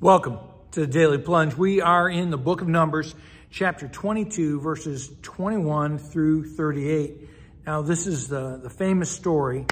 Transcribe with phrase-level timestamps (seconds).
[0.00, 0.38] Welcome
[0.70, 1.56] to the Daily Plunge.
[1.56, 3.16] We are in the book of Numbers,
[3.50, 7.28] chapter 22, verses 21 through 38.
[7.66, 9.66] Now, this is the, the famous story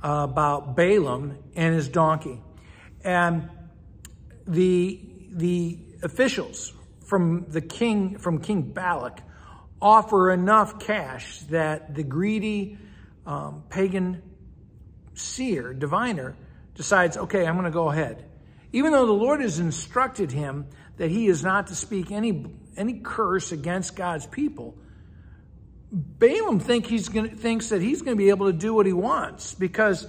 [0.00, 2.40] uh, about Balaam and his donkey.
[3.02, 3.50] And
[4.46, 5.00] the,
[5.32, 6.72] the officials
[7.04, 9.20] from the king, from King Balak,
[9.80, 12.78] offer enough cash that the greedy
[13.26, 14.22] um, pagan
[15.14, 16.36] seer, diviner,
[16.76, 18.28] decides, okay, I'm going to go ahead.
[18.72, 23.00] Even though the Lord has instructed him that he is not to speak any, any
[23.00, 24.76] curse against God's people,
[25.92, 28.94] Balaam think he's gonna, thinks that he's going to be able to do what he
[28.94, 30.06] wants because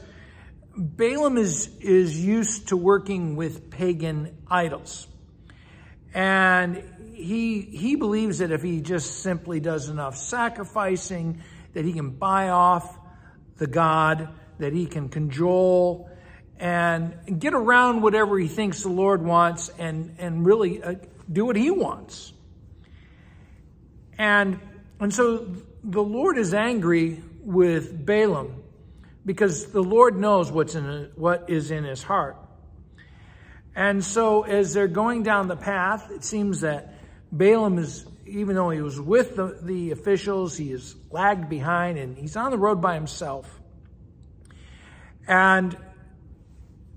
[0.77, 5.08] Balaam is, is used to working with pagan idols.
[6.14, 6.84] And
[7.14, 12.50] he, he believes that if he just simply does enough sacrificing, that he can buy
[12.50, 12.98] off
[13.58, 16.09] the God, that he can cajole
[16.63, 20.95] and get around whatever he thinks the Lord wants and, and really uh,
[21.30, 22.31] do what he wants.
[24.17, 24.61] And,
[24.97, 25.45] and so
[25.83, 28.64] the Lord is angry with Balaam
[29.25, 32.38] because the Lord knows what's in, what is in his heart.
[33.75, 36.94] And so as they're going down the path, it seems that
[37.30, 42.17] Balaam is, even though he was with the, the officials, he is lagged behind and
[42.17, 43.59] he's on the road by himself.
[45.27, 45.75] And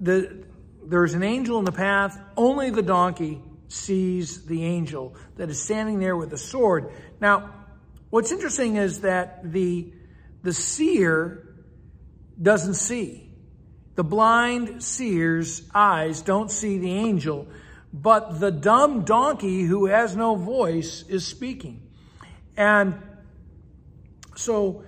[0.00, 0.44] the,
[0.84, 2.18] there's an angel in the path.
[2.36, 6.92] Only the donkey sees the angel that is standing there with a sword.
[7.20, 7.52] Now,
[8.10, 9.92] what's interesting is that the,
[10.42, 11.54] the seer
[12.40, 13.30] doesn't see.
[13.94, 17.48] The blind seer's eyes don't see the angel,
[17.92, 21.82] but the dumb donkey who has no voice is speaking.
[22.56, 23.02] And
[24.34, 24.84] so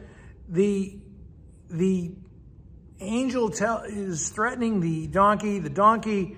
[0.48, 0.98] the,
[1.70, 2.12] the
[3.00, 5.58] angel tell, is threatening the donkey.
[5.58, 6.36] The donkey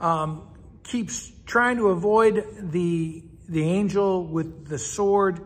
[0.00, 0.48] um,
[0.82, 5.40] keeps trying to avoid the, the angel with the sword.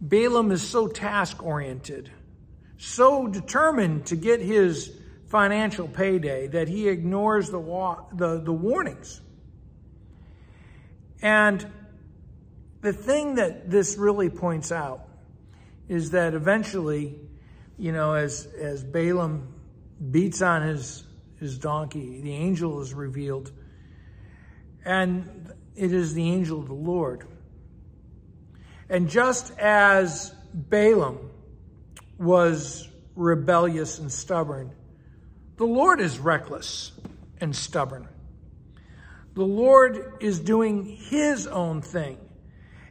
[0.00, 2.10] Balaam is so task oriented,
[2.78, 4.90] so determined to get his
[5.26, 9.20] financial payday that he ignores the, wa- the, the warnings.
[11.22, 11.66] And
[12.82, 15.08] the thing that this really points out
[15.88, 17.18] is that eventually,
[17.78, 19.54] you know, as, as Balaam
[20.10, 21.04] beats on his,
[21.38, 22.20] his donkey.
[22.20, 23.52] The angel is revealed.
[24.84, 27.26] And it is the angel of the Lord.
[28.88, 31.30] And just as Balaam
[32.18, 34.72] was rebellious and stubborn,
[35.56, 36.92] the Lord is reckless
[37.40, 38.08] and stubborn.
[39.34, 42.18] The Lord is doing his own thing.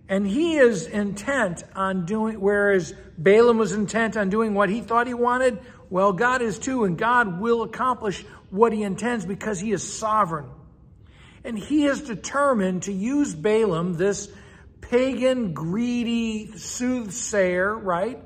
[0.10, 5.08] And he is intent on doing, whereas Balaam was intent on doing what he thought
[5.08, 5.60] he wanted,
[5.90, 10.50] well, God is too, and God will accomplish what he intends because he is sovereign.
[11.44, 14.32] And he is determined to use Balaam, this
[14.82, 18.20] pagan, greedy soothsayer, right?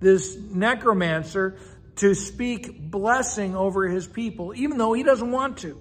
[0.00, 1.56] This necromancer,
[1.96, 5.80] to speak blessing over his people, even though he doesn't want to.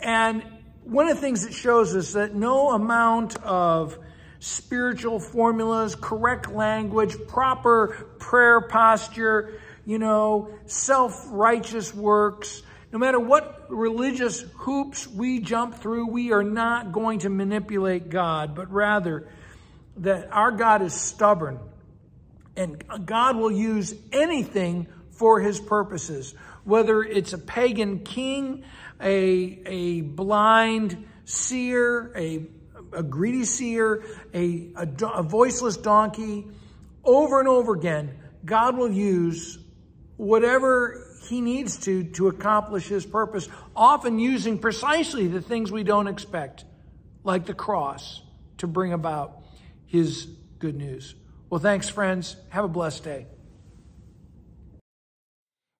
[0.00, 0.44] And
[0.90, 3.96] one of the things it shows us that no amount of
[4.40, 12.62] spiritual formulas, correct language, proper prayer posture, you know, self-righteous works.
[12.92, 18.56] No matter what religious hoops we jump through, we are not going to manipulate God,
[18.56, 19.28] but rather
[19.98, 21.60] that our God is stubborn
[22.56, 26.34] and God will use anything for his purposes,
[26.70, 28.64] whether it's a pagan king,
[29.00, 32.46] a, a blind seer, a,
[32.92, 36.46] a greedy seer, a, a, a voiceless donkey,
[37.04, 39.58] over and over again, God will use
[40.16, 46.06] whatever he needs to to accomplish his purpose, often using precisely the things we don't
[46.06, 46.64] expect,
[47.24, 48.22] like the cross,
[48.58, 49.42] to bring about
[49.86, 50.26] his
[50.58, 51.14] good news.
[51.48, 52.36] Well, thanks, friends.
[52.50, 53.26] Have a blessed day.